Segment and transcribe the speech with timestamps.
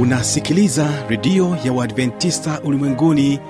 [0.00, 3.40] unasikiliza redio ya uadventista ulimwenguni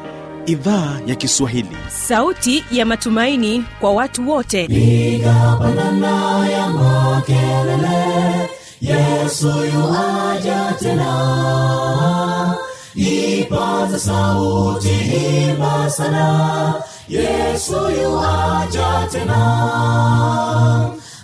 [0.46, 1.76] idhaa ya kiswahili.
[1.88, 4.64] Sauti ya matumaini kwa watu wote.
[4.64, 8.50] Igapanana ya makelele
[8.80, 12.54] yesu yuaja tena.
[12.94, 16.74] Ipaza sauti himba sana
[17.08, 19.40] yesu yuaja tena.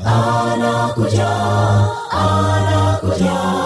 [0.05, 1.29] Anakuja
[2.11, 3.66] anakuja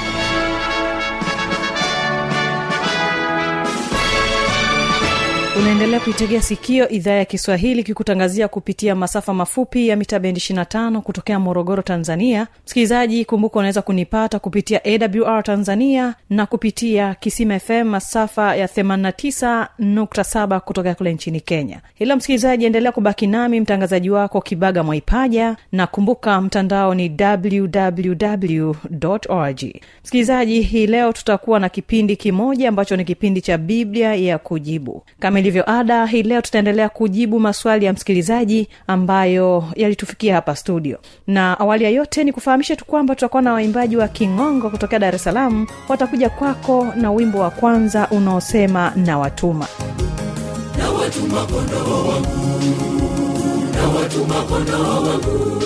[5.59, 11.39] unaendelea kuitegea sikio idhaa ya kiswahili kikutangazia kupitia masafa mafupi ya mita bendi 25 kutokea
[11.39, 12.47] morogoro tanzania.
[12.65, 20.95] Msikilizaji kumbuka unaweza kunipata kupitia awr tanzania na kupitia kisima fm masafa ya 89.7 kutokea
[20.95, 21.81] kule nchini kenya.
[21.95, 28.71] Hilo msikilizaji endelea kubaki nami mtangazaji wako kibaga mwaipaja na kumbuka mtandao ni www
[29.29, 29.63] org
[30.03, 35.03] msikilizaji hii leo tutakuwa na kipindi kimoja ambacho ni kipindi cha biblia ya kujibu.
[35.19, 40.97] Kama ilivyo ada hii leo tutaendelea kujibu maswali ya msikilizaji ambayo yalitufikia hapa studio.
[41.27, 45.15] Na awali ya yote ni kufahamisha tu kwamba tutakuwa na waimbaji wa kingongo kutokea dar
[45.15, 45.67] es salaam.
[45.89, 49.67] Watakuja kwako na wimbo wa kwanza unaosema na watuma.
[50.77, 52.61] Na watuma kondoo wangu.
[53.75, 55.61] Na watuma kondoo wangu.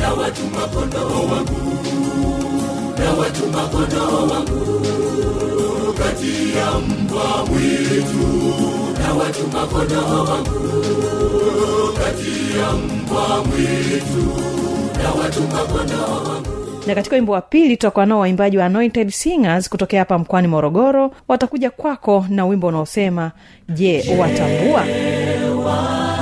[0.00, 1.76] Na watuma kondoo wangu.
[2.98, 4.86] Na watuma kondoo wangu
[6.16, 8.28] kati ya mbwa mwitu
[8.98, 14.42] na watuma kondoo wangu kati ya mbwa mwitu
[15.02, 16.48] na watuma kondoo wangu
[16.86, 21.10] na katika wimbo wa pili tutakuwa nao waimbaji wa anointed singers kutokea hapa mkoani morogoro.
[21.28, 23.32] Watakuja kwako na wimbo unaosema
[23.68, 24.82] je watambua?
[24.82, 26.15] ulipotoka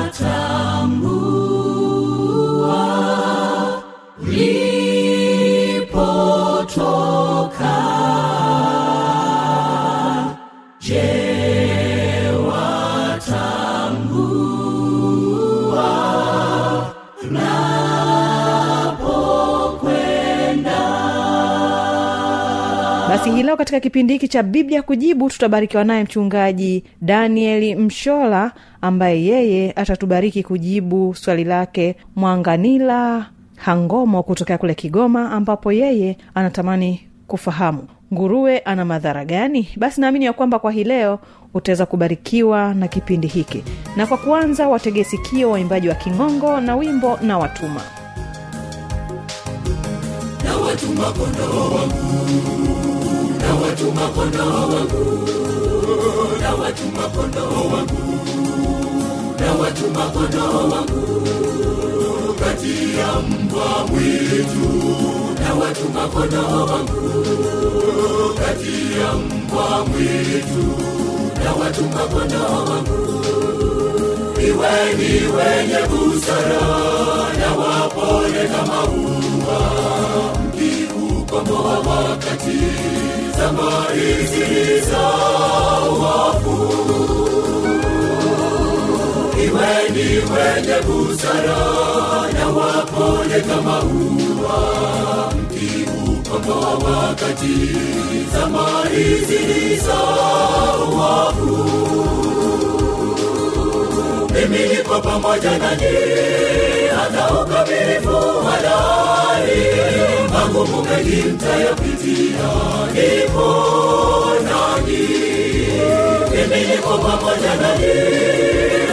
[23.14, 29.24] basi hii leo katika kipindi hiki cha biblia kujibu tutabarikiwa naye mchungaji danieli mshola ambaye
[29.24, 33.26] yeye atatubariki kujibu swali lake mwanganila
[33.56, 37.82] hangomo kutokea kule kigoma ambapo yeye anatamani kufahamu
[38.12, 39.68] nguruwe ana madhara gani.
[39.76, 41.18] Basi naamini ya kwamba kwa hii leo
[41.54, 43.64] utaweza kubarikiwa na kipindi hiki.
[43.96, 47.80] Na kwa kuanza wategesikio waimbaji wa kingongo na wimbo na watuma.
[50.44, 52.73] Na watuma kondoo wangu
[53.74, 55.28] na watuma kondoo wangu
[56.40, 58.20] na watuma kondoo wangu
[59.40, 64.70] na watuma kondoo wangu kati ya mbwa mwitu
[65.40, 70.66] na watuma kondoo wangu kati ya mbwa mwitu
[71.44, 73.24] na watuma kondoo wangu
[74.40, 76.66] iweni wenye busara
[77.38, 78.86] na wapole kama
[81.50, 82.58] ua wa wakati
[83.38, 84.98] zama hizi za
[86.02, 86.74] wafu
[89.38, 91.62] iweni wenye busara
[92.32, 94.84] na wapole kama ua
[96.48, 97.56] wa wakati
[98.32, 99.94] zama hizi za
[100.96, 101.70] wafu
[104.34, 105.94] mimi niko pamoja nanyi
[107.04, 108.16] hata ukamilifu
[108.46, 109.62] halali
[110.32, 112.50] magumu mengi mtayapitia
[112.94, 113.46] nipo
[114.44, 115.08] nanyi
[116.30, 117.94] mimi niko pamoja nanyi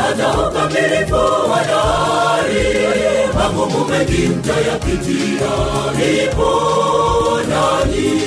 [0.01, 2.65] hata ukamilifu halali
[3.35, 5.51] magumu mengi mtayapitia
[5.97, 6.51] nipo
[7.49, 8.21] nanyi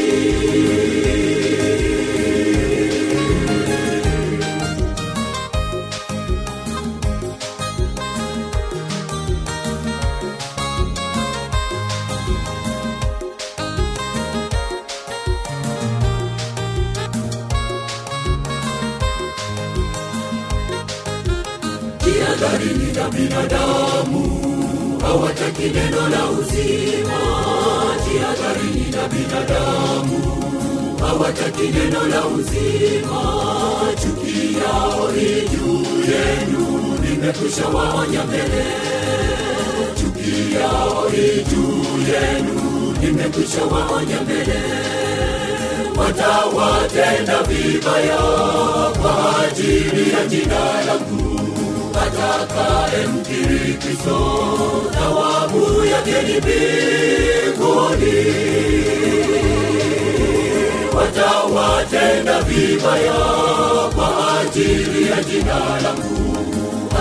[31.24, 33.22] hawataki neno la uzima
[34.02, 38.64] chuki yao ni juu yenu nimekwisha waonya mbele.
[40.00, 41.44] Chuki yao ni
[42.12, 42.60] yenu
[43.00, 44.60] nimekwisha waonya mbele.
[45.96, 48.18] Watawatenda vibaya
[49.02, 51.40] kwa ajili ya jina langu.
[52.02, 53.06] Atakaye
[54.92, 56.22] thawabu yake
[61.84, 63.14] watawatenda vibaya
[63.94, 66.36] kwa ajili ya jina langu.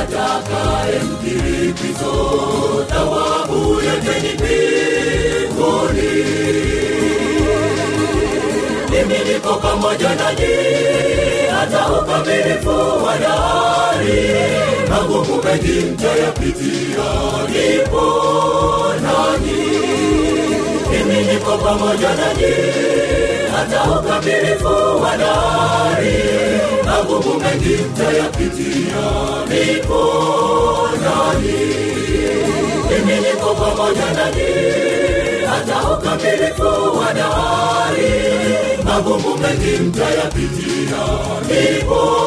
[0.02, 6.24] Atakaye mkiri kristo thawabu yake ni mbinguni.
[8.92, 10.54] Mimi niko pamoja nanyi
[11.52, 12.70] hata ukamilifu
[13.06, 14.34] wa dari.
[14.90, 17.10] Magumu mengi mtayapitia
[17.50, 18.06] nipo
[19.04, 19.64] nanyi
[20.92, 22.54] mimi niko pamoja nanyi
[23.64, 26.16] hata ukamilifu wa dari.
[26.86, 29.04] Magumu mengi mtayapitia
[29.50, 30.04] nipo
[31.04, 31.64] nanyi
[33.06, 34.52] mimi pamoja nanyi
[35.48, 38.12] hata ukamilifu wa dari.
[38.86, 41.04] Magumu mengi mtayapitia
[41.48, 42.24] nipo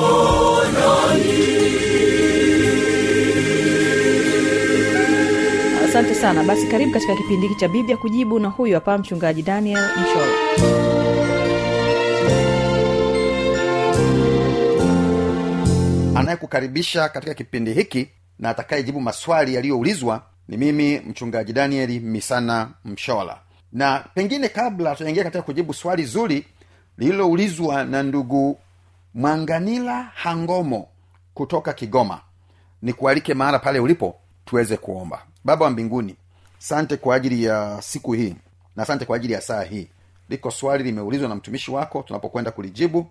[5.88, 6.42] asante sana.
[6.44, 10.95] Basi karibu katika kipindi hiki cha biblia kujibu na huyu hapa mchungaji daniel mshola
[16.18, 18.08] anayekukaribisha katika kipindi hiki
[18.38, 23.38] na atakayejibu maswali yaliyoulizwa ni mimi mchungaji danieli misana mshola.
[23.72, 26.46] Na pengine kabla tunaingia katika kujibu swali zuri
[26.98, 28.58] lililoulizwa na ndugu
[29.14, 30.88] mwanganila hangomo
[31.34, 32.20] kutoka kigoma
[32.82, 35.22] nikualike mahala pale ulipo tuweze kuomba.
[35.44, 36.16] Baba wa mbinguni
[36.58, 38.34] sante kwa ajili ya siku hii
[38.76, 39.88] na sante kwa ajili ya saa hii.
[40.28, 43.06] Liko swali limeulizwa na mtumishi wako tunapokwenda kulijibu.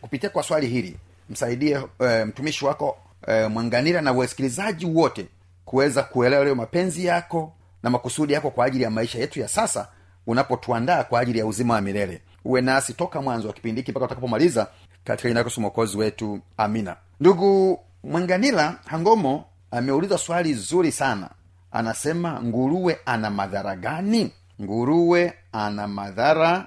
[0.00, 0.96] Kupitia kwa swali hili
[1.30, 2.96] msaidie e, mtumishi wako
[3.26, 5.26] e, mwanganira na wasikilizaji wote
[5.64, 7.52] kuweza kuelewa leo mapenzi yako
[7.82, 9.88] na makusudi yako kwa ajili ya maisha yetu ya sasa
[10.26, 12.22] unapotuandaa kwa ajili ya uzima wa milele.
[12.44, 14.66] Uwe nasi toka mwanzo wa kipindi hiki mpaka utakapomaliza
[15.04, 16.96] katika jina lako mwokozi wetu amina.
[17.20, 21.30] Ndugu mwanganila hangomo ameuliza swali zuri sana.
[21.72, 24.32] Anasema nguruwe ana madhara gani?
[24.62, 26.66] Nguruwe ana madhara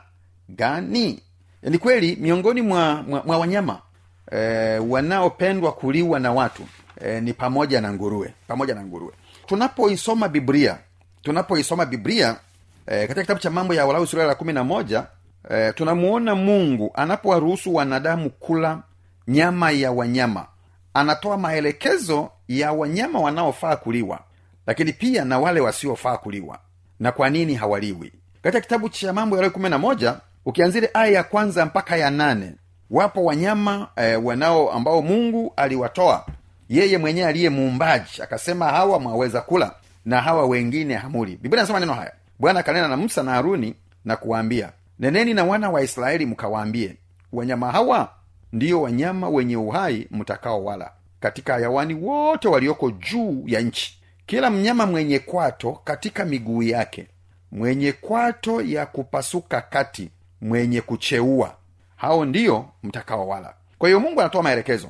[0.49, 1.19] gani?
[1.63, 3.81] Ni kweli miongoni mwa, mwa, mwa wanyama
[4.31, 6.63] e, wanaopendwa kuliwa na watu
[7.01, 9.13] e, ni pamoja na nguruwe pamoja na nguruwe.
[9.45, 10.77] Tunapoisoma biblia
[11.21, 12.35] tunapoisoma biblia
[12.87, 15.05] e, katika kitabu cha mambo ya walawi sura la kumi na moja
[15.49, 18.79] e, tunamuona mungu anapowaruhusu wanadamu kula
[19.27, 20.45] nyama ya wanyama.
[20.93, 24.19] Anatoa maelekezo ya wanyama wanaofaa kuliwa
[24.67, 26.59] lakini pia na wale wasiofaa kuliwa.
[26.99, 28.13] Na kwa nini hawaliwi?
[28.41, 32.53] Katika kitabu cha mambo ya kumi na moja ukianzile aya ya kwanza mpaka ya nane
[32.91, 36.25] wapo wanyama e, wanao ambao mungu aliwatoa.
[36.69, 41.37] Yeye mwenyewe aliye muumbaji akasema hawa mwaweza kula na hawa wengine hamuli.
[41.41, 42.11] Biblia nasema neno haya.
[42.39, 46.95] Bwana akanena na musa na haruni na kuwaambia neneni na wana wa israeli mkawaambie
[47.33, 48.09] wanyama hawa
[48.53, 53.99] ndiyo wanyama wenye uhai mtakao wala katika hayawani wote walioko juu ya nchi.
[54.25, 57.07] Kila mnyama mwenye kwato katika miguu yake
[57.51, 60.09] mwenye kwato ya kupasuka kati
[60.41, 61.55] mwenye kucheua
[62.01, 64.89] hao ndiyo mtakaowala kwa hiyo mungu anatoa maelekezo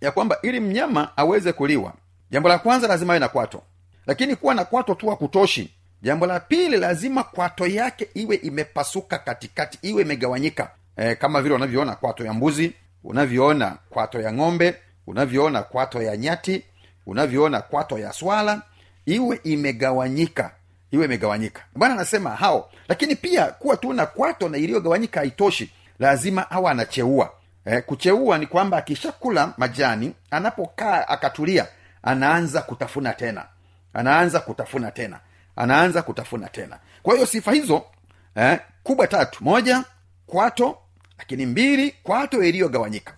[0.00, 1.92] ya kwamba ili mnyama aweze kuliwa
[2.30, 3.62] jambo la kwanza lazima awe na kwato.
[4.06, 5.70] Lakini kuwa na kwato tu hakutoshi.
[6.02, 10.70] Jambo la pili lazima kwato yake iwe imepasuka katikati iwe imegawanyika.
[10.96, 12.72] E, kama vile unavyoona kwato ya mbuzi
[13.04, 14.74] unavyoona kwato ya ng'ombe
[15.06, 16.64] unavyoona kwato ya nyati
[17.06, 18.62] unavyoona kwato ya swala
[19.06, 20.50] iwe imegawanyika
[20.90, 21.62] iwe imegawanyika.
[21.74, 22.70] Bwana anasema hao.
[22.88, 25.70] Lakini pia kuwa tu na kwato na iliyogawanyika haitoshi
[26.00, 27.32] lazima awa anacheua.
[27.64, 31.66] Eh, kucheua ni kwamba akishakula majani anapokaa akatulia
[32.02, 33.46] anaanza kutafuna tena.
[33.94, 35.20] Anaanza kutafuna tena.
[35.56, 36.78] Anaanza kutafuna tena.
[37.02, 37.82] Kwa hiyo sifa hizo
[38.34, 39.44] eh, kubwa tatu.
[39.44, 39.84] Moja
[40.26, 40.78] kwato
[41.18, 43.14] lakini mbili kwato iliyogawanyika.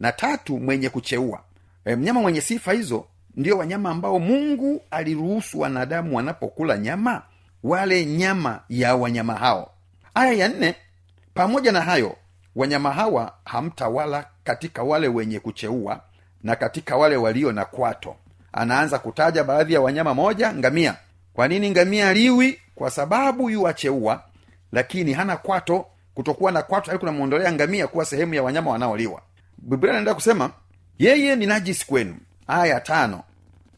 [0.00, 1.40] Na tatu mwenye kucheua.
[1.84, 7.22] E, mnyama mwenye sifa hizo ndio wanyama ambao mungu aliruhusu wanadamu wanapokula nyama
[7.62, 9.70] wale nyama ya wanyama hao.
[10.14, 10.74] Aya ya nne
[11.34, 12.16] pamoja na hayo
[12.56, 16.00] wanyama hawa hamtawala katika wale wenye kucheua
[16.42, 18.16] na katika wale walio na kwato.
[18.52, 20.96] Anaanza kutaja baadhi ya wanyama moja ngamia.
[21.32, 24.22] Kwa nini ngamia liwi kwa sababu yuwacheua
[24.72, 25.86] lakini hana kwato.
[26.14, 29.22] Kutokuwa na kwato ali kunamwondolea ngamia kuwa sehemu ya wanyama wanaoliwa.
[29.58, 30.50] Biblia anaenda kusema
[30.98, 32.16] yeye ni najisi kwenu.
[32.46, 33.22] Aya tano.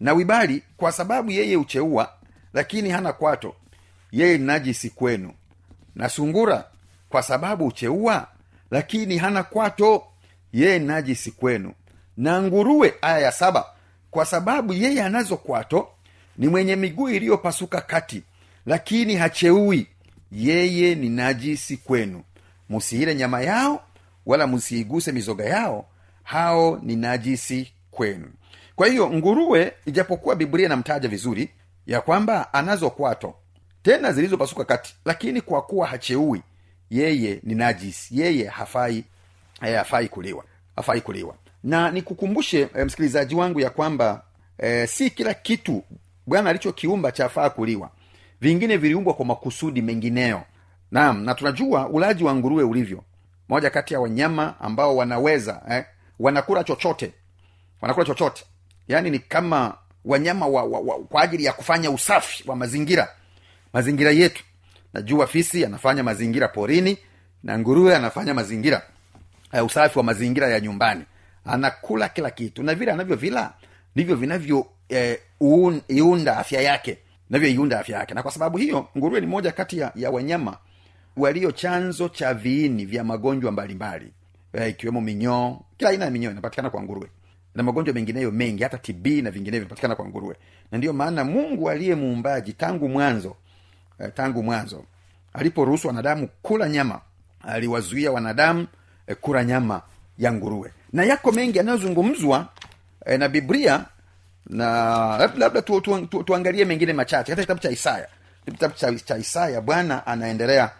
[0.01, 2.13] Na wibali kwa sababu yeye ucheua
[2.55, 3.55] lakini hana kwato
[4.13, 5.33] yeye ni najisi kwenu.
[5.95, 6.65] Na sungura
[7.09, 8.27] kwa sababu hucheua
[8.71, 10.05] lakini hana kwato.
[10.53, 11.73] Yeye najisi kwenu.
[12.17, 13.67] Na nguruwe aya ya saba
[14.11, 15.89] kwa sababu yeye anazo kwato
[16.39, 18.23] ni mwenye miguu iliyopasuka kati
[18.67, 19.87] lakini hacheui.
[20.33, 22.23] Yeye ni najisi kwenu.
[22.69, 23.83] Musiile nyama yao
[24.27, 25.87] wala musiiguse mizoga yao.
[26.23, 28.29] Hao ni najisi kwenu.
[28.77, 31.51] Kwa hiyo nguruwe ijapokuwa biblia inamtaja vizuri
[31.87, 33.35] ya kwamba anazo kwato
[33.83, 36.43] tena zilizopasuka kati lakini kwa kuwa hacheui
[36.91, 38.13] yeye ni najis.
[38.13, 39.05] Yeye hafai
[39.63, 40.45] eh, hafai kuliwa.
[40.77, 41.35] Hafai kuliwa.
[41.65, 44.23] Na nikukumbushe eh, msikilizaji wangu ya kwamba
[44.59, 45.85] eh, si kila kitu
[46.27, 47.91] bwana alichokiumba chafaa kuliwa.
[48.41, 50.43] Vingine viliumbwa kwa makusudi mengineyo
[50.91, 53.03] naam na tunajua ulaji wa nguruwe ulivyo.
[53.49, 55.85] Moja kati ya wanyama ambao wanaweza eh,
[56.19, 57.13] wanakula chochote.
[57.81, 58.45] Wanakula chochote.
[58.89, 63.09] Yaani ni kama wanyama wa, wa, wa, kwa ajili ya kufanya usafi wa mazingira.
[63.73, 64.45] Mazingira yetu
[64.99, 66.99] najua fisi anafanya mazingira porini
[67.43, 68.83] na nguruwe anafanya mazingira
[69.53, 71.05] uh, usafi wa mazingira ya nyumbani.
[71.45, 72.63] Anakula kila kitu.
[72.63, 73.53] Na vile anavyovila
[73.95, 75.81] ndivyo vinavyo eh, un,
[76.29, 76.99] afya yake
[77.31, 78.15] navyoiunda afya yake.
[78.15, 80.57] Na kwa sababu hiyo nguruwe ni moja kati ya, ya wanyama
[81.17, 84.13] walio chanzo cha viini vya magonjwa mbalimbali
[84.69, 85.13] ikiwemo mbali.
[85.13, 85.61] e, minyoo.
[85.77, 87.09] Kila aina ya minyoo inapatikana kwa nguruwe.
[87.55, 90.37] Na magonjwa mengineyo mengi hata tb na vinginevyo vinapatikana kwa nguruwe.
[90.73, 93.37] Na ndiyo maana mungu aliye muumbaji tangu mwanzo
[94.01, 94.85] eh, tangu mwanzo.
[95.33, 97.01] Aliporuhusu wanadamu kula nyama
[97.43, 98.67] aliwazuia wanadamu
[99.07, 99.83] eh, kula nyama
[100.19, 100.73] ya nguruwe.
[100.93, 102.49] Na yako mengi yanayozungumzwa
[103.07, 103.85] eh, na biblia
[104.47, 107.33] na labda, tu, tu, tu, tuangalie mengine machache.
[107.37, 108.09] Katika kitabu cha isaya.
[108.45, 110.71] Kitabu cha, cha isaya bwana anaendelea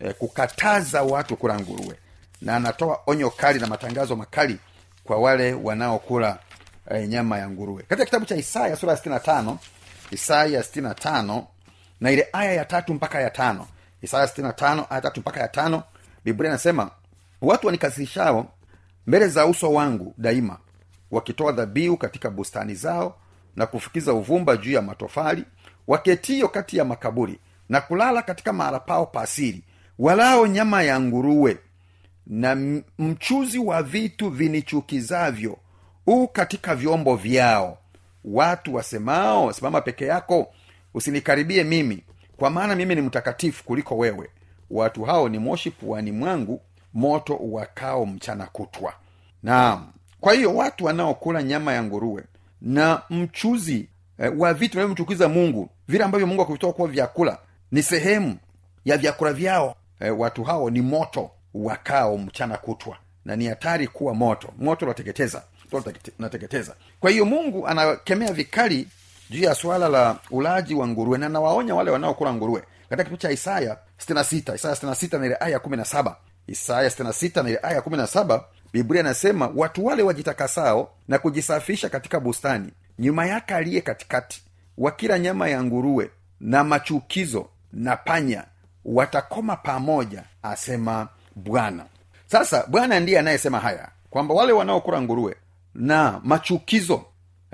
[0.00, 1.96] eh, kukataza watu kula nguruwe.
[2.42, 4.58] Na anatoa onyo kali na matangazo makali
[5.04, 6.38] kwa wale wanaokula
[6.90, 7.82] eh, nyama ya nguruwe.
[7.82, 9.56] Katika kitabu cha isaya sura ya 65
[10.10, 11.44] isaya 65 na
[12.10, 13.66] ile aya ya tatu mpaka ya tano
[14.02, 15.82] isaya 65 aya tatu mpaka ya tano
[16.24, 16.90] biblia inasema
[17.40, 18.46] watu wanikasirishao
[19.06, 20.58] mbele za uso wangu daima
[21.10, 23.16] wakitoa dhabihu katika bustani zao
[23.56, 25.44] na kufukiza uvumba juu ya matofali
[25.86, 29.62] waketio kati ya makaburi na kulala katika mahala pao pasiri
[29.98, 31.58] walao nyama ya nguruwe
[32.26, 32.56] na
[32.98, 35.58] mchuzi wa vitu vinichukizavyo
[36.04, 37.78] huu katika vyombo vyao.
[38.24, 40.52] Watu wasemao simama peke yako
[40.94, 42.04] usinikaribie mimi
[42.36, 44.28] kwa maana mimi ni mtakatifu kuliko wewe.
[44.70, 46.60] Watu hao ni moshi puani mwangu
[46.94, 48.94] moto wakao mchana kutwa.
[49.42, 49.92] Naam.
[50.20, 52.24] Kwa hiyo watu wanaokula nyama ya nguruwe
[52.60, 57.38] na mchuzi eh, wa vitu vinavyomchukiza mungu vile ambavyo mungu akuvitoa kuwa vyakula
[57.72, 58.36] ni sehemu
[58.84, 59.74] ya vyakula vyao.
[60.00, 64.48] Eh, watu hao ni moto wakao mchana kutwa na ni hatari kuwa moto.
[64.58, 65.42] Moto unateketeza
[66.18, 66.74] unateketeza.
[67.00, 68.88] Kwa hiyo mungu anakemea vikali
[69.30, 72.60] juu ya swala la ulaji wa nguruwe na nawaonya wale wanaokula nguruwe.
[72.88, 73.78] Katika kitabu cha isaya
[74.08, 76.14] 66 isaya 66 na ile aya 17
[76.46, 78.40] isaya 66 na ile aya 17
[78.72, 84.42] biblia inasema watu wale wajitakasao na kujisafisha katika bustani nyuma yake aliye katikati
[84.78, 88.44] wakila nyama ya nguruwe na machukizo na panya
[88.84, 91.84] watakoma pamoja asema bwana.
[92.26, 95.36] Sasa bwana ndiye anayesema haya kwamba wale wanaokula nguruwe
[95.74, 97.04] na machukizo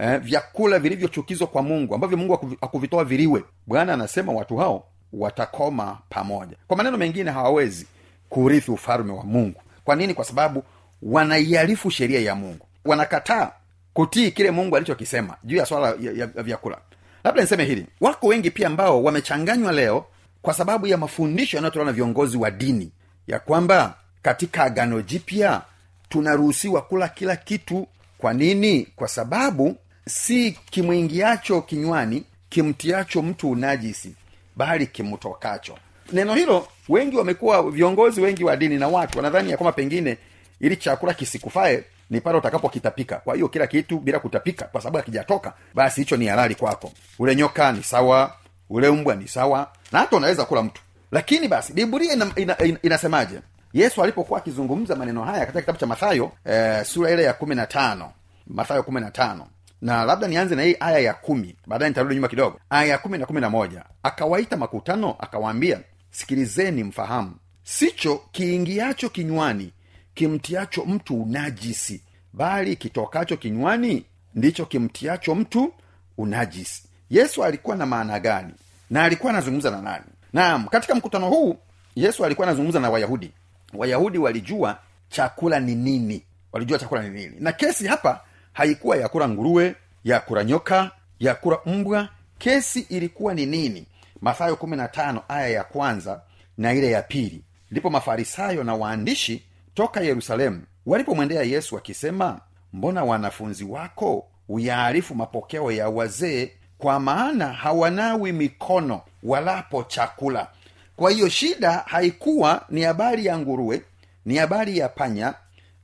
[0.01, 5.99] eh, vyakula vilivyochukizwa kwa mungu ambavyo mungu hakuvi- hakuvitoa viliwe bwana anasema watu hao watakoma
[6.09, 6.57] pamoja.
[6.69, 7.87] Kwa maneno mengine hawawezi
[8.29, 9.61] kurithi ufalme wa mungu.
[9.85, 10.15] Kwa nini?
[10.15, 10.65] Kwa sababu
[11.03, 12.67] wanaiharifu sheria ya mungu.
[12.85, 13.53] Wanakataa
[13.93, 16.79] kutii kile mungu alichokisema juu ya swala ya, ya vyakula.
[17.25, 17.87] Labda niseme hili.
[18.01, 20.05] Wako wengi pia ambao wamechanganywa leo
[20.43, 22.93] kwa sababu ya mafundisho yanayotolewa na viongozi wa dini.
[23.27, 25.63] Ya kwamba katika agano jipya
[26.09, 27.87] tunaruhusiwa kula kila kitu.
[28.19, 28.89] Kwa nini?
[28.97, 29.77] Kwa sababu
[30.09, 34.15] si kimwingiacho kinywani kimtiacho mtu unajisi
[34.57, 35.79] bali kimtokacho
[36.13, 40.19] neno hilo wengi wamekuwa viongozi wengi wa dini na watu wanadhani ya kwamba pengine
[40.61, 43.17] ili chakula kisikufae ni pale utakapokitapika.
[43.17, 46.93] Kwa hiyo kila kitu bila kutapika kwa sababu akijatoka basi hicho ni halali kwako.
[47.19, 48.33] Ule nyoka ni sawa
[48.71, 50.83] ule mbwa ni sawa na hata unaweza kula mtu.
[51.13, 53.41] Lakini basi biblia ina, ina, ina, inasemaje?
[53.73, 57.67] Yesu alipokuwa akizungumza maneno haya katika kitabu cha mathayo e, sura ile ya kumi na
[57.67, 58.13] tano
[58.47, 59.47] mathayo kumi na tano
[59.83, 62.61] na labda nianze na hii aya ya kumi baadaye nitarudi nyuma kidogo.
[62.71, 63.85] Aya ya kumi na kumi na moja.
[64.03, 67.35] Akawaita makutano akawaambia sikilizeni mfahamu.
[67.63, 69.73] Sicho kiingiacho kinywani
[70.15, 75.73] kimtiacho mtu unajisi bali kitokacho kinywani ndicho kimtiacho mtu
[76.19, 76.83] unajisi.
[77.11, 78.53] Yesu alikuwa na maana gani?
[78.91, 80.05] Na alikuwa anazungumza na nani?
[80.33, 81.57] Naam katika mkutano huu
[81.97, 83.31] yesu alikuwa anazungumza na wayahudi.
[83.75, 86.23] Wayahudi walijua chakula ni nini.
[86.53, 87.37] Walijua chakula ni nini.
[87.41, 88.21] Na kesi hapa
[88.53, 90.91] haikuwa ya kula nguruwe ya kula nyoka
[91.21, 92.09] ya kula mbwa.
[92.39, 93.87] Kesi ilikuwa ni nini?
[94.21, 96.21] Mathayo 15 aya ya kwanza
[96.59, 97.43] na ile ya pili.
[97.71, 99.43] Ndipo mafarisayo na waandishi
[99.75, 102.41] toka yerusalemu walipomwendea yesu wakisema
[102.73, 106.51] mbona wanafunzi wako uyaarifu mapokeo ya wazee?
[106.79, 110.49] Kwa maana hawanawi mikono walapo chakula.
[110.97, 113.83] Kwa hiyo shida haikuwa ni habari ya nguruwe
[114.25, 115.35] ni habari ya panya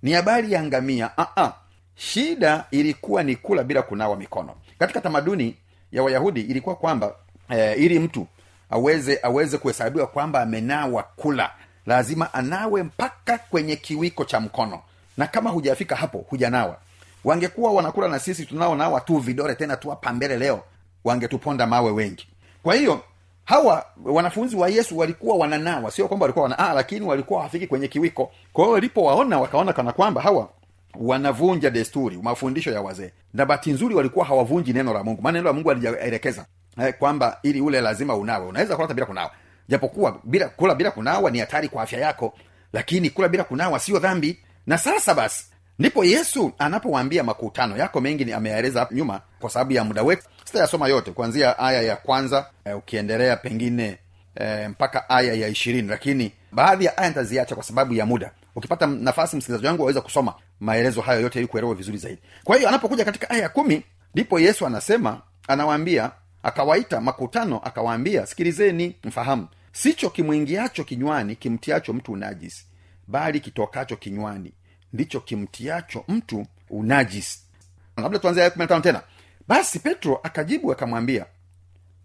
[0.02, 1.10] ni habari ya ngamia.
[1.18, 1.52] Uh-uh.
[1.96, 4.54] Shida ilikuwa ni kula bila kunawa mikono.
[4.78, 5.56] Katika tamaduni
[5.92, 7.14] ya wayahudi ilikuwa kwamba
[7.50, 8.26] eh, ili mtu
[8.70, 11.50] aweze aweze kuhesabiwa kwamba amenawa kula
[11.86, 14.80] lazima anawe mpaka kwenye kiwiko cha mkono.
[15.16, 16.76] Na kama hujafika hapo hujanawa.
[17.24, 20.60] Wangekuwa wanakula na sisi tunaonawa tu vidore tena tu hapa mbele leo
[21.04, 22.26] wangetuponda mawe wengi.
[22.62, 23.00] Kwa hiyo
[23.44, 27.88] hawa wanafunzi wa yesu walikuwa wananawa sio kwamba walikuwa wana, ah, lakini walikuwa hawafiki kwenye
[27.88, 28.32] kiwiko.
[28.52, 30.48] Kwa hiyo walipowaona wakaona kana kwamba hawa
[31.00, 33.10] wanavunja desturi mafundisho ya wazee.
[33.34, 35.22] Na bahati nzuri walikuwa hawavunji neno la mungu.
[35.22, 36.46] Maana neno la mungu alijaelekeza
[36.80, 38.46] eh, kwamba ili ule lazima unawe.
[38.46, 39.30] Unaweza kula bila kunawa.
[39.68, 42.34] Japokuwa bila kula bila kunawa ni hatari kwa afya yako.
[42.72, 44.38] Lakini kula bila kunawa sio dhambi.
[44.66, 45.44] Na sasa basi
[45.78, 47.76] ndipo yesu anapowaambia makutano.
[47.76, 50.22] Yako mengi ni ameyaeleza nyuma kwa sababu ya muda wetu.
[50.44, 53.98] Sitayasoma yote kuanzia aya ya kwanza eh, ukiendelea pengine
[54.34, 55.88] eh, mpaka aya ya ishirini.
[55.88, 60.34] Lakini baadhi ya aya nitaziacha kwa sababu ya muda ukipata nafasi msikilizaji wangu waweza kusoma
[60.60, 62.22] maelezo hayo yote ili kuelewa vizuri zaidi.
[62.44, 63.82] Kwa hiyo anapokuja katika aya ya kumi
[64.14, 66.10] ndipo yesu anasema anawaambia
[66.42, 69.48] akawaita makutano akawaambia sikilizeni mfahamu.
[69.72, 72.66] Sicho kimwingiacho kinywani kimtiacho mtu unajisi
[73.06, 74.52] bali kitokacho kinywani
[74.92, 77.40] ndicho kimtiacho mtu unajisi.
[77.96, 79.02] Labda tuanze aya kumi na tano tena.
[79.48, 81.26] Basi petro akajibu akamwambia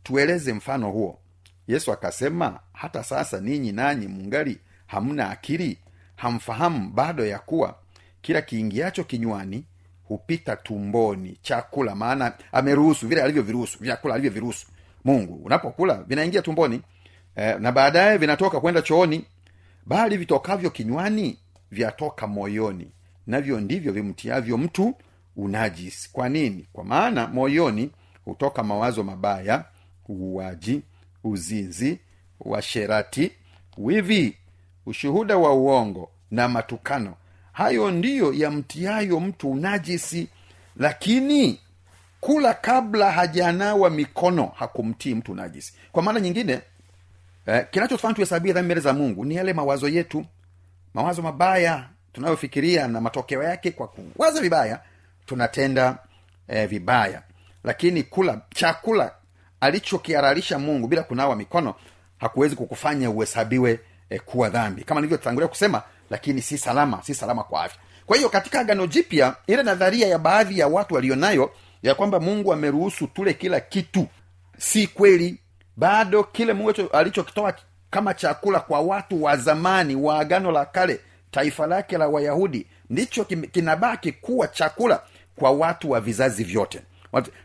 [0.03, 1.20] tueleze mfano huo.
[1.67, 5.77] Yesu akasema hata sasa ninyi nanyi mungali hamna akili
[6.21, 7.75] hamfahamu bado ya kuwa
[8.21, 9.65] kila kiingiacho kinywani
[10.03, 11.37] hupita tumboni.
[11.41, 14.67] Chakula maana ameruhusu vile alivyoviruhusu vyakula alivyoviruhusu.
[15.03, 16.81] Mungu unapokula vinaingia tumboni
[17.35, 19.25] eh, na baadaye vinatoka kwenda chooni
[19.85, 21.39] bali vitokavyo kinywani
[21.71, 22.91] vyatoka moyoni.
[23.27, 24.95] Navyo ndivyo vimtiavyo mtu
[25.35, 26.09] unajisi.
[26.11, 26.67] Kwa nini?
[26.74, 27.91] Kwa maana moyoni
[28.25, 29.65] hutoka mawazo mabaya
[30.09, 30.81] uuaji
[31.24, 32.00] uzinzi
[32.39, 33.31] washerati
[33.77, 34.37] wivi
[34.85, 37.13] ushuhuda wa uongo na matukano.
[37.51, 40.27] Hayo ndiyo yamtiayo mtu unajisi
[40.77, 41.59] lakini
[42.20, 45.74] kula kabla hajanawa mikono hakumtii mtu unajisi.
[45.91, 46.61] Kwa maana nyingine
[47.46, 50.25] eh, kinachotufanya tuhesabie dhambi mbele za mungu ni yale mawazo yetu
[50.94, 54.79] mawazo mabaya tunayofikiria na matokeo yake kwa kuwaza vibaya
[55.25, 55.98] tunatenda
[56.48, 57.22] eh, vibaya.
[57.63, 59.11] Lakini kula chakula
[59.61, 61.75] alichokiararisha mungu bila kunawa mikono
[62.17, 63.79] hakuwezi kukufanya uhesabiwe
[64.11, 64.83] eh, kuwa dhambi.
[64.83, 67.79] Kama nilivyotangulia kusema lakini si salama si salama kwa afya.
[68.05, 71.51] Kwa hiyo katika agano jipya ile nadharia ya baadhi ya watu walionayo
[71.83, 74.07] ya kwamba mungu ameruhusu tule kila kitu
[74.57, 75.37] si kweli.
[75.77, 77.53] Bado kile mungu alichokitoa
[77.89, 81.00] kama chakula kwa watu wa zamani wa agano la kale
[81.31, 85.01] taifa lake la wayahudi ndicho kinabaki kuwa chakula
[85.35, 86.81] kwa watu wa vizazi vyote.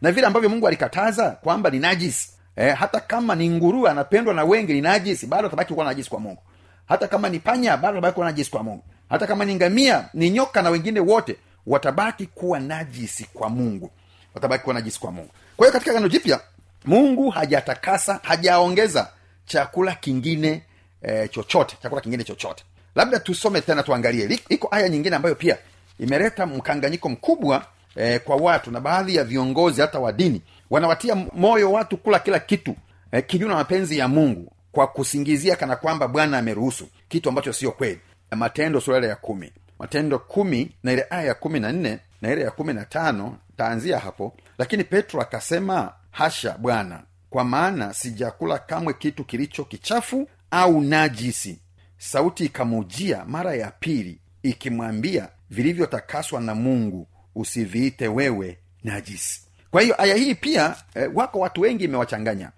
[0.02, 2.30] Na vile ambavyo mungu alikataza kwamba ni najisi.
[2.56, 6.20] Eh, hata kama ni ngurue anapendwa na wengi ni najisi bado atabaki kuwa najisi kwa
[6.20, 6.42] mungu
[6.88, 8.82] hata kama ni panya bado atabaki kuwa najisi kwa mungu.
[9.08, 13.90] Hata kama ni ngamia ni nyoka na wengine wote watabaki kuwa najisi kwa mungu.
[14.34, 15.30] Watabaki kuwa najisi kwa mungu.
[15.56, 16.40] Kwa hiyo katika gano jipya
[16.84, 19.08] mungu hajatakasa hajaongeza
[19.46, 20.62] chakula kingine
[21.02, 22.64] e, chochote chakula kingine chochote.
[22.94, 24.40] Labda tusome tena tuangalie.
[24.48, 25.58] Iko aya nyingine ambayo pia
[26.00, 30.42] imeleta mkanganyiko mkubwa e, kwa watu na baadhi ya viongozi hata wa dini.
[30.70, 32.76] Wanawatia moyo watu kula kila kitu
[33.12, 38.00] e, kinyume mapenzi ya mungu kwa kusingizia kana kwamba bwana ameruhusu kitu ambacho sio kweli.
[38.30, 39.52] Matendo sura ya kumi.
[39.78, 43.36] Matendo kumi na ile aya ya kumi na nne na ile ya kumi na tano
[43.56, 44.36] taanzia hapo.
[44.58, 51.58] Lakini petro akasema hasha bwana kwa maana sijakula kamwe kitu kilicho kichafu au najisi.
[51.98, 59.40] Sauti ikamujia mara ya pili ikimwambia vilivyotakaswa na mungu usiviite wewe najisi.
[59.70, 62.50] Kwa hiyo aya hii pia e, wako watu wengi imewachanganya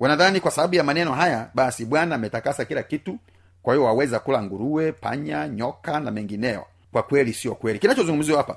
[0.00, 3.18] wanadhani kwa sababu ya maneno haya basi bwana ametakasa kila kitu
[3.62, 7.78] kwa hiyo waweza kula nguruwe panya nyoka na mengineyo kwa kweli sio kweli.
[7.78, 8.56] Kinachozungumziwa hapa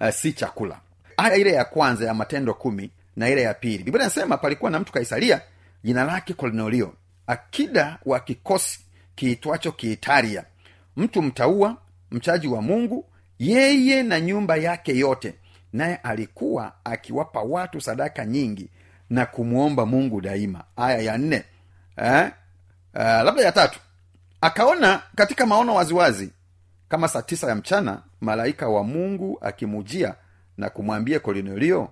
[0.00, 0.80] uh, si chakula.
[1.16, 3.84] Aya ile ya kwanza ya matendo kumi na ile ya pili.
[3.84, 5.40] Biblia inasema palikuwa na mtu kaisaria
[5.84, 6.92] jina lake kornelio.
[7.26, 8.80] Akida wa kikosi
[9.14, 10.44] kiitwacho kiitaria.
[10.96, 11.76] Mtu mtaua
[12.10, 13.04] mchaji wa mungu
[13.38, 15.34] yeye na nyumba yake yote.
[15.72, 18.68] Naye alikuwa akiwapa watu sadaka nyingi
[19.10, 20.64] na kumwomba mungu daima.
[20.76, 21.44] Aya ya nne.
[21.96, 22.30] Eh?
[22.94, 23.80] uh, labda ya tatu.
[24.40, 26.30] Akaona katika maono waziwazi
[26.88, 30.14] kama saa tisa ya mchana malaika wa mungu akimujia
[30.56, 31.88] na kumwambia kolinelio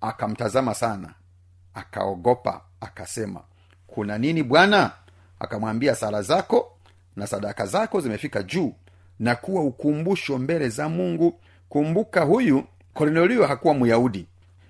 [0.00, 1.14] akamtazama sana.
[1.74, 3.40] Akaogopa akasema
[3.86, 4.90] kuna nini bwana?
[5.40, 6.72] Akamwambia sala zako
[7.16, 8.74] na sadaka zako zimefika juu
[9.18, 11.40] na kuwa ukumbusho mbele za mungu.
[11.68, 14.26] Kumbuka huyu kolinelio hakuwa myahudi.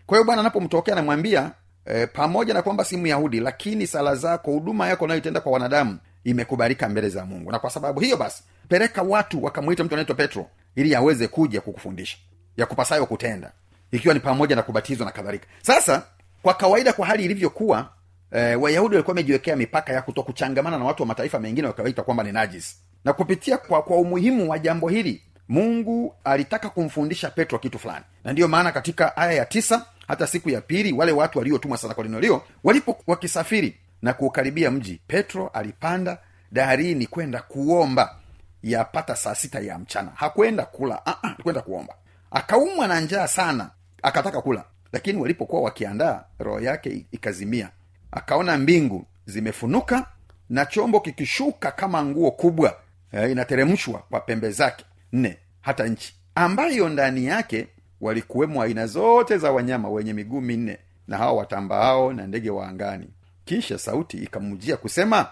[0.06, 1.52] Kwa hiyo bwana anapomtokea anamwambia
[1.88, 6.88] e, pamoja na kwamba si myahudi lakini sala zako huduma yako unayoitenda kwa wanadamu imekubalika
[6.88, 7.52] mbele za mungu.
[7.52, 10.46] Na kwa sababu hiyo basi peleka watu wakamwita mtu anaitwa petro
[10.76, 12.16] ili aweze kuja kukufundisha
[12.56, 13.52] yakupasayo kutenda
[13.92, 15.46] ikiwa ni pamoja na kubatizwa na kadhalika.
[15.62, 16.02] Sasa
[16.42, 17.88] kwa kawaida kwa hali ilivyokuwa
[18.32, 22.24] e, wayahudi walikuwa wamejiwekea mipaka ya kuto kuchangamana na watu wa mataifa mengine wakawaita kwamba
[22.24, 27.78] ni najis na kupitia kwa, kwa umuhimu wa jambo hili mungu alitaka kumfundisha petro kitu
[27.78, 28.04] fulani.
[28.24, 31.94] Na ndiyo maana katika aya ya tisa hata siku ya pili wale watu waliotumwa sana
[31.94, 36.18] kornelio walipo wakisafiri na kuukaribia mji petro alipanda
[36.52, 38.14] daharini kwenda kuomba.
[38.62, 40.10] Yapata saa sita ya mchana.
[40.14, 41.94] Hakwenda kula uh-uh, kwenda kuomba.
[42.30, 43.70] Akaumwa na njaa sana
[44.02, 44.64] akataka kula.
[44.92, 47.70] Lakini walipokuwa wakiandaa roho yake ikazimia.
[48.10, 50.06] Akaona mbingu zimefunuka
[50.50, 52.76] na chombo kikishuka kama nguo kubwa.
[53.12, 56.14] E, inateremshwa kwa pembe zake nne hata nchi.
[56.34, 57.68] Ambayo ndani yake
[58.00, 63.06] walikuwemo aina zote za wanyama wenye miguu minne na hawa watambaao na ndege wa angani.
[63.44, 65.26] Kisha sauti ikamjia kusema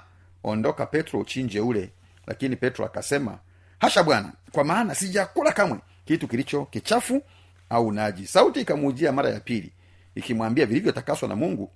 [0.45, 1.91] ondoka petro uchinje ule.
[2.27, 3.39] Lakini petro akasema
[3.79, 7.23] hasha bwana kwa maana sijakula kamwe kitu kilicho kichafu
[7.71, 8.27] au naji.
[8.27, 9.73] Sauti ikamujia mara ya pili
[10.15, 11.71] ikimwambia vilivyotakaswa na mungu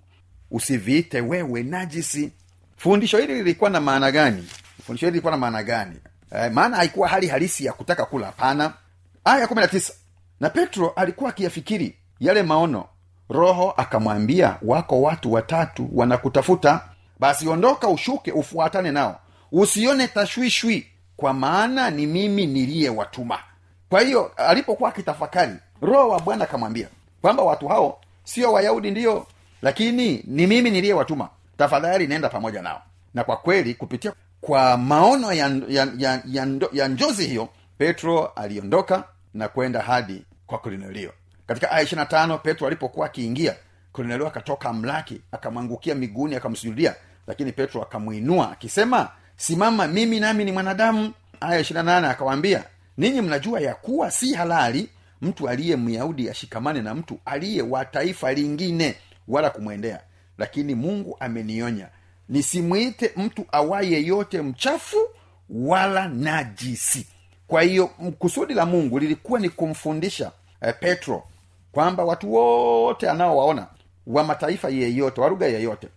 [0.50, 2.32] usiviite wewe najisi.
[2.76, 4.48] Fundisho hili lilikuwa na maana gani?
[4.86, 5.96] Fundisho hili lilikuwa na maana gani?
[6.32, 8.72] E, maana haikuwa hali halisi ya kutaka kula hapana.
[9.24, 9.92] Aya kumi na tisa
[10.40, 12.84] na petro alikuwa akiyafikiri yale maono.
[13.28, 16.80] Roho akamwambia wako watu watatu wanakutafuta.
[17.18, 19.20] Basi ondoka ushuke ufuatane nao.
[19.52, 23.38] Usione tashwishwi kwa maana ni mimi niliyewatuma.
[23.88, 26.88] Kwa hiyo alipokuwa akitafakari roho wa bwana akamwambia
[27.22, 29.26] kwamba watu hao sio wayahudi ndiyo
[29.62, 31.28] lakini ni mimi niliyewatuma.
[31.58, 32.82] Tafadhali nenda pamoja nao.
[33.14, 37.48] Na kwa kweli kupitia kwa maono ya, ya, ya, ya, ya njozi hiyo
[37.78, 41.12] petro aliondoka na kwenda hadi kwa kornelio
[41.46, 43.56] katika aya ishirina tano petro alipokuwa akiingia
[43.92, 46.94] kornelio akatoka mlaki akamwangukia miguuni akamsujudia
[47.26, 51.12] lakini petro akamwinua akisema simama mimi nami ni mwanadamu.
[51.40, 52.64] Aya ishirina nane akawaambia
[52.98, 54.88] ninyi mnajua ya kuwa si halali
[55.22, 58.94] mtu aliye myahudi ashikamane na mtu aliye wa taifa lingine
[59.28, 60.00] wala kumwendea.
[60.38, 61.88] Lakini mungu amenionya
[62.28, 64.96] nisimwite mtu awaye yote mchafu
[65.50, 67.06] wala najisi.
[67.46, 67.86] Kwa hiyo
[68.18, 71.22] kusudi la mungu lilikuwa ni kumfundisha eh, petro
[71.72, 73.66] kwamba watu wote anaowaona
[74.06, 75.88] wa mataifa yeyote wa lugha yeyote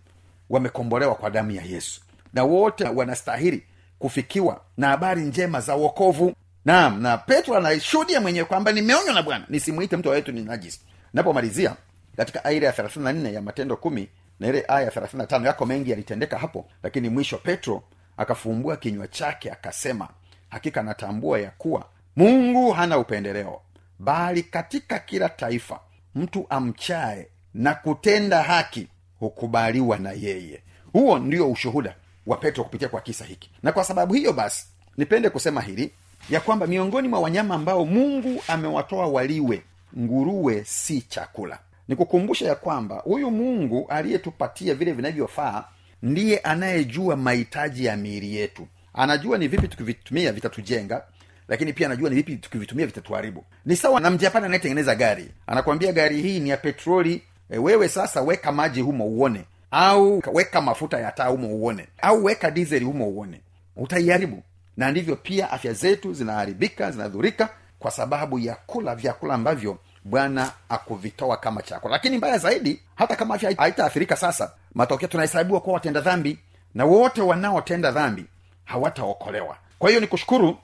[0.50, 2.00] wamekombolewa kwa damu ya yesu.
[2.32, 3.64] Na wote wanastahili
[3.98, 6.34] kufikiwa na habari njema za wokovu.
[6.64, 9.44] Naam na petro anashuhudia mwenyewe kwamba nimeonywa na bwana.
[9.48, 10.80] Nisimwite mtu awetu ni najisi.
[11.12, 11.76] Napomalizia
[12.16, 14.08] katika aira ya 34 ya matendo kumi
[14.40, 17.82] na ile aya ya 35 yako mengi yalitendeka hapo lakini mwisho petro
[18.16, 20.08] akafumbua kinywa chake akasema
[20.48, 21.84] hakika natambua ya kuwa
[22.16, 23.60] mungu hana upendeleo
[24.04, 25.80] bali katika kila taifa
[26.14, 28.88] mtu amchaye na kutenda haki
[29.18, 30.62] hukubaliwa na yeye.
[30.92, 33.50] Huo ndio ushuhuda wa petro kupitia kwa kisa hiki.
[33.62, 35.92] Na kwa sababu hiyo basi nipende kusema hili
[36.30, 39.62] ya kwamba miongoni mwa wanyama ambao mungu amewatoa waliwe
[39.98, 41.58] nguruwe si chakula.
[41.88, 45.64] Nikukumbusha ya kwamba huyu mungu aliyetupatia vile vinavyofaa
[46.02, 48.66] ndiye anayejua mahitaji ya miili yetu.
[48.94, 51.04] Anajua ni vipi tukivitumia vitatujenga
[51.48, 53.44] lakini pia anajua ni vipi tukivitumia vitatuharibu.
[53.66, 55.28] Ni sawa na mjapani anayetengeneza gari.
[55.46, 59.44] Anakwambia gari hii ni ya petroli e, wewe sasa weka maji humo uone.
[59.70, 61.88] Au weka mafuta ya taa humo uone.
[62.02, 63.40] Au weka dizeli humo uone.
[63.76, 64.42] Utaiharibu.
[64.76, 71.36] Na ndivyo pia afya zetu zinaharibika zinadhurika kwa sababu ya kula vyakula ambavyo bwana akuvitoa
[71.36, 71.92] kama chakula.
[71.92, 76.38] Lakini mbaya zaidi hata kama afya haitaathirika sasa matokeo tunahesabiwa kuwa watenda dhambi.
[76.74, 78.24] Na wote wanaotenda dhambi
[78.64, 79.56] hawataokolewa.
[79.78, 80.58] Kwa hiyo ni kushukuru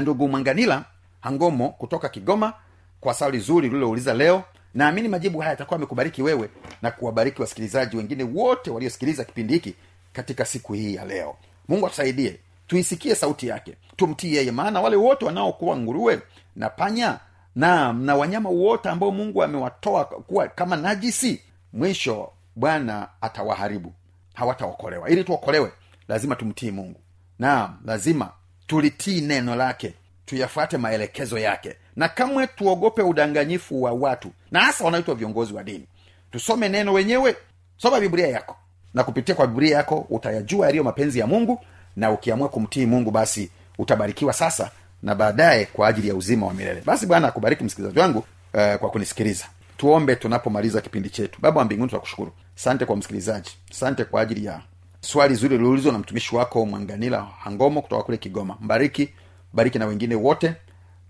[0.00, 0.84] ndugu mwanganila
[1.20, 2.52] hangomo kutoka kigoma
[3.00, 4.42] kwa swali zuri ulilouliza leo
[4.74, 6.48] naamini majibu haya yatakuwa amekubariki wewe
[6.82, 9.74] na kuwabariki wasikilizaji wengine wote waliosikiliza kipindi hiki
[10.12, 11.36] katika siku hii ya leo.
[11.68, 16.20] Mungu atusaidie tuisikie sauti yake tumtii yeye maana wale wote wanaokuwa nguruwe
[16.56, 17.18] na panya
[17.56, 23.92] na na wanyama wote ambao mungu amewatoa kuwa kama najisi mwisho bwana atawaharibu
[24.34, 25.08] hawataokolewa.
[25.10, 25.72] Ili tuokolewe
[26.08, 27.00] lazima tumtii mungu.
[27.38, 28.30] Naam lazima
[28.68, 29.92] tulitii neno lake
[30.26, 31.76] tuyafuate maelekezo yake.
[31.96, 35.86] Na kamwe tuogope udanganyifu wa watu na hasa wanaitwa viongozi wa dini.
[36.32, 37.36] Tusome neno wenyewe.
[37.76, 38.56] Soma biblia yako.
[38.94, 41.60] Na kupitia kwa biblia yako utayajua yaliyo mapenzi ya mungu
[41.96, 44.70] na ukiamua kumtii mungu basi utabarikiwa sasa
[45.02, 46.82] na baadaye kwa ajili ya uzima wa milele.
[46.84, 49.44] Basi bwana akubariki msikilizaji wangu uh, kwa kunisikiliza.
[49.76, 51.38] Tuombe tunapomaliza kipindi chetu.
[51.42, 52.32] Baba wa mbinguni tunakushukuru.
[52.54, 53.50] Sante kwa msikilizaji.
[53.72, 54.60] Sante kwa ajili ya
[55.00, 58.56] swali zuri liliulizwa na mtumishi wako mwanganila hangomo kutoka kule kigoma.
[58.60, 59.08] Mbariki
[59.52, 60.54] bariki na wengine wote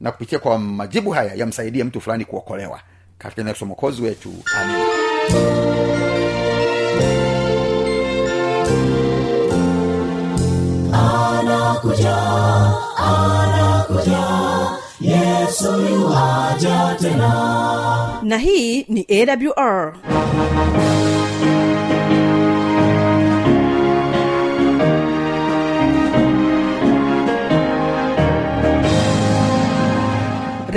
[0.01, 2.81] na kupitia kwa majibu haya yamsaidie mtu fulani kuokolewa.
[3.19, 5.89] Katika jina la wetu amin
[10.93, 12.17] anakuja
[12.97, 14.25] anakuja
[15.01, 15.73] yesu
[17.01, 18.21] tena.
[18.23, 19.95] Na hii ni awr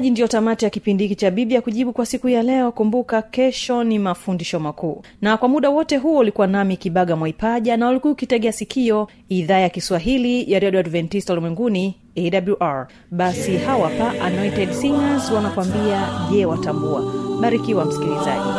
[0.00, 2.72] msikilizaji ndiyo tamati ya kipindi hiki cha biblia kujibu kwa siku ya leo.
[2.72, 5.02] Kumbuka kesho ni mafundisho makuu.
[5.22, 9.68] Na kwa muda wote huo ulikuwa nami kibaga mwaipaja na ulikuwa ukitegea sikio idhaa ya
[9.68, 17.02] kiswahili ya redio adventista ulimwenguni awr basi hawapa anointed singers wanakwambia je watambua?
[17.40, 18.50] Barikiwa msikilizaji.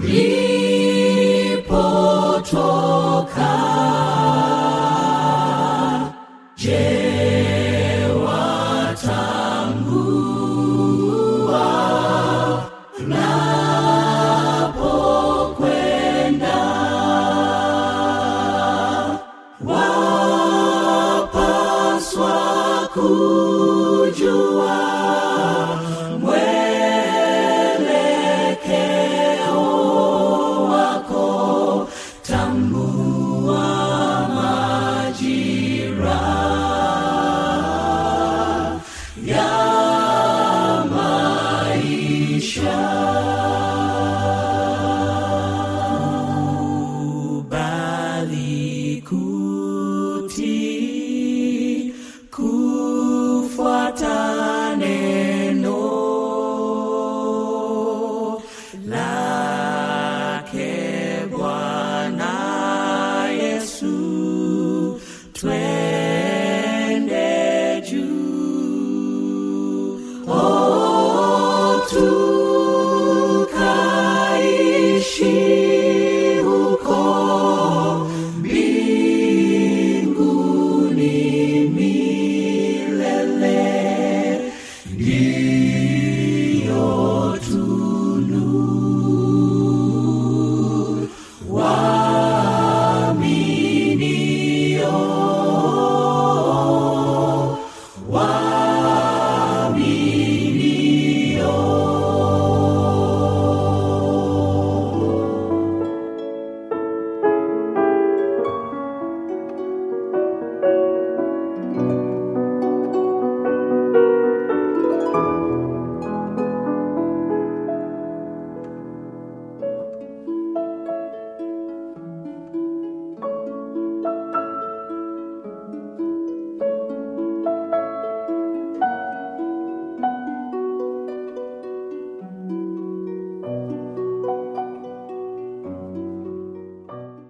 [0.00, 1.82] Lipo